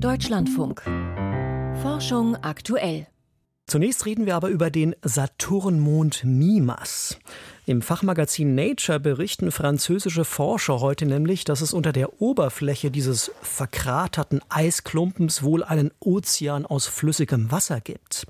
[0.00, 0.82] Deutschlandfunk.
[1.82, 3.08] Forschung aktuell.
[3.66, 7.18] Zunächst reden wir aber über den Saturnmond Mimas.
[7.66, 14.40] Im Fachmagazin Nature berichten französische Forscher heute nämlich, dass es unter der Oberfläche dieses verkraterten
[14.48, 18.26] Eisklumpens wohl einen Ozean aus flüssigem Wasser gibt.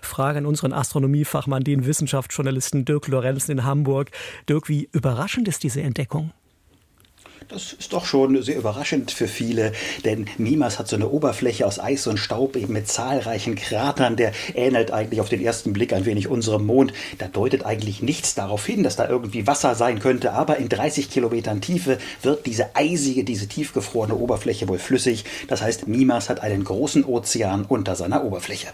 [0.00, 4.10] Frage an unseren Astronomiefachmann, den Wissenschaftsjournalisten Dirk Lorenzen in Hamburg.
[4.48, 6.32] Dirk, wie überraschend ist diese Entdeckung?
[7.48, 9.72] Das ist doch schon sehr überraschend für viele,
[10.04, 14.16] denn Mimas hat so eine Oberfläche aus Eis und Staub eben mit zahlreichen Kratern.
[14.16, 16.94] Der ähnelt eigentlich auf den ersten Blick ein wenig unserem Mond.
[17.18, 21.10] Da deutet eigentlich nichts darauf hin, dass da irgendwie Wasser sein könnte, aber in 30
[21.10, 25.24] Kilometern Tiefe wird diese eisige, diese tiefgefrorene Oberfläche wohl flüssig.
[25.48, 28.68] Das heißt, Mimas hat einen großen Ozean unter seiner Oberfläche.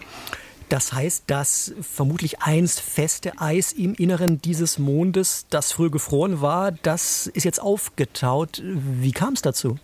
[0.71, 6.71] Das heißt, dass vermutlich einst feste Eis im Inneren dieses Mondes, das früher gefroren war,
[6.71, 8.61] das ist jetzt aufgetaut.
[8.63, 9.79] Wie kam es dazu?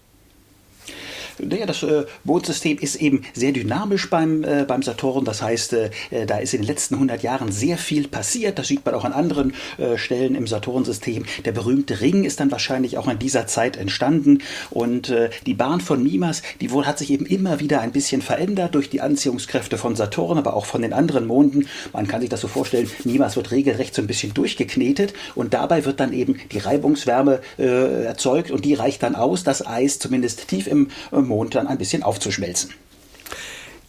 [1.39, 5.25] Naja, das äh, Mondsystem ist eben sehr dynamisch beim, äh, beim Saturn.
[5.25, 5.89] Das heißt, äh,
[6.25, 8.59] da ist in den letzten 100 Jahren sehr viel passiert.
[8.59, 11.25] Das sieht man auch an anderen äh, Stellen im Saturnsystem.
[11.45, 14.39] Der berühmte Ring ist dann wahrscheinlich auch in dieser Zeit entstanden.
[14.69, 18.21] Und äh, die Bahn von Mimas, die wohl hat sich eben immer wieder ein bisschen
[18.21, 21.67] verändert durch die Anziehungskräfte von Saturn, aber auch von den anderen Monden.
[21.93, 25.85] Man kann sich das so vorstellen, Mimas wird regelrecht so ein bisschen durchgeknetet und dabei
[25.85, 30.47] wird dann eben die Reibungswärme äh, erzeugt und die reicht dann aus, das Eis zumindest
[30.47, 30.89] tief im
[31.27, 32.71] Mond dann ein bisschen aufzuschmelzen.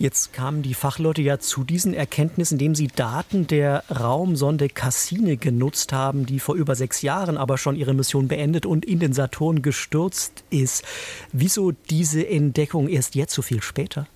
[0.00, 5.92] Jetzt kamen die Fachleute ja zu diesen Erkenntnissen, indem sie Daten der Raumsonde Cassini genutzt
[5.92, 9.60] haben, die vor über sechs Jahren aber schon ihre Mission beendet und in den Saturn
[9.60, 10.84] gestürzt ist.
[11.32, 14.06] Wieso diese Entdeckung erst jetzt so viel später?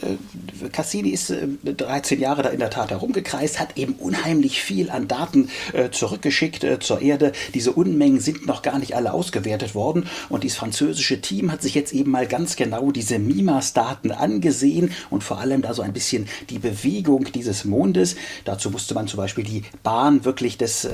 [0.00, 1.32] Äh, Cassini ist
[1.64, 5.90] 13 äh, Jahre da in der Tat herumgekreist, hat eben unheimlich viel an Daten äh,
[5.90, 7.32] zurückgeschickt zur Erde.
[7.54, 11.74] Diese Unmengen sind noch gar nicht alle ausgewertet worden und dieses französische Team hat sich
[11.74, 16.26] jetzt eben mal ganz genau diese MIMAS-Daten angesehen und vor allem da so ein bisschen
[16.50, 18.16] die Bewegung dieses Mondes.
[18.44, 20.88] Dazu musste man zum Beispiel die Bahn wirklich des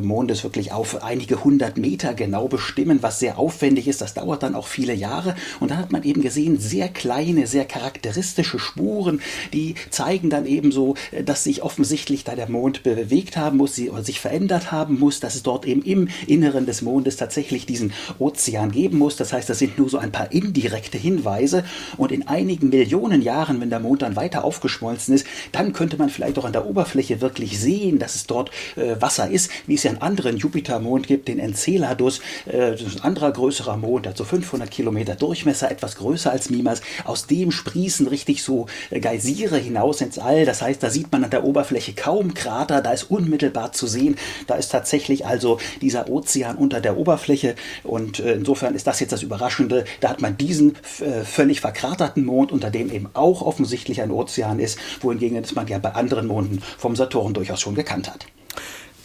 [0.00, 4.00] Mondes wirklich auf einige hundert Meter genau bestimmen, was sehr aufwendig ist.
[4.00, 7.64] Das dauert dann auch viele Jahre und dann hat man eben gesehen, sehr kleine, sehr
[7.64, 9.20] charakteristische charakteristische Spuren,
[9.52, 13.78] die zeigen dann eben so, äh, dass sich offensichtlich da der Mond bewegt haben muss,
[13.78, 17.92] oder sich verändert haben muss, dass es dort eben im Inneren des Mondes tatsächlich diesen
[18.18, 19.16] Ozean geben muss.
[19.16, 21.64] Das heißt, das sind nur so ein paar indirekte Hinweise
[21.96, 26.08] und in einigen Millionen Jahren, wenn der Mond dann weiter aufgeschmolzen ist, dann könnte man
[26.08, 29.82] vielleicht auch an der Oberfläche wirklich sehen, dass es dort äh, Wasser ist, wie es
[29.82, 34.16] ja einen anderen Jupitermond gibt, den Enceladus, äh, das ist ein anderer größerer Mond, hat
[34.16, 36.82] so 500 Kilometer Durchmesser, etwas größer als Mimas.
[37.04, 40.44] Aus dem sprießen richtig so äh, Geysire hinaus ins All.
[40.44, 44.16] Das heißt, da sieht man an der Oberfläche kaum Krater, da ist unmittelbar zu sehen.
[44.46, 47.56] Da ist tatsächlich also dieser Ozean unter der Oberfläche.
[47.82, 49.84] Und äh, insofern ist das jetzt das Überraschende.
[50.00, 54.60] Da hat man diesen äh, völlig verkraterten Mond, unter dem eben auch offensichtlich ein Ozean
[54.60, 58.26] ist, wohingegen das man ja bei anderen Monden vom Saturn durchaus schon gekannt hat.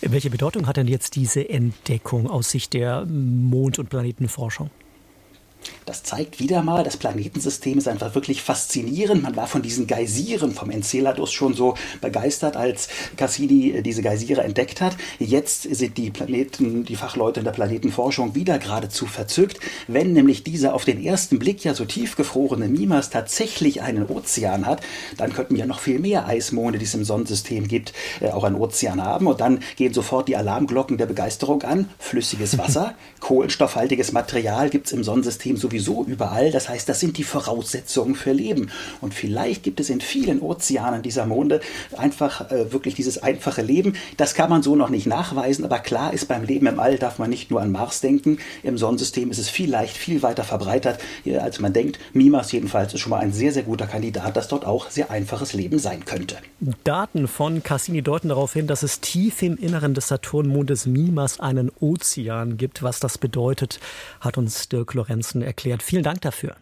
[0.02, 4.70] Welche Bedeutung hat denn jetzt diese Entdeckung aus Sicht der Mond- und Planetenforschung?
[5.88, 9.24] Das zeigt wieder mal, das Planetensystem ist einfach wirklich faszinierend.
[9.24, 14.44] Man war von diesen Geysiren vom Enceladus schon so begeistert, als Cassini äh, diese Geysire
[14.44, 14.98] entdeckt hat.
[15.18, 20.74] Jetzt sind die Planeten, die Fachleute in der Planetenforschung wieder geradezu verzückt, wenn nämlich dieser
[20.74, 24.82] auf den ersten Blick ja so tiefgefrorene Mimas tatsächlich einen Ozean hat,
[25.16, 28.58] dann könnten ja noch viel mehr Eismonde, die es im Sonnensystem gibt, äh, auch einen
[28.58, 29.26] Ozean haben.
[29.26, 31.90] Und dann gehen sofort die Alarmglocken der Begeisterung an.
[31.98, 36.52] Flüssiges Wasser, kohlenstoffhaltiges Material gibt es im Sonnensystem sowieso überall.
[36.52, 38.70] Das heißt, das sind die Voraussetzungen für Leben.
[39.02, 41.62] Und vielleicht gibt es in vielen Ozeanen dieser Monde
[41.98, 43.94] einfach äh, wirklich dieses einfache Leben.
[44.18, 47.20] Das kann man so noch nicht nachweisen, aber klar ist, beim Leben im All darf
[47.20, 48.38] man nicht nur an Mars denken.
[48.64, 52.00] Im Sonnensystem ist es vielleicht viel weiter verbreitert, äh, als man denkt.
[52.14, 55.54] Mimas jedenfalls ist schon mal ein sehr, sehr guter Kandidat, dass dort auch sehr einfaches
[55.54, 56.38] Leben sein könnte.
[56.84, 61.72] Daten von Cassini deuten darauf hin, dass es tief im Inneren des Saturnmondes Mimas einen
[61.80, 62.84] Ozean gibt.
[62.84, 63.80] Was das bedeutet,
[64.20, 65.42] hat uns Dirk Lorenzen
[65.72, 65.84] erklärt.
[65.84, 66.56] Vielen Dank dafür.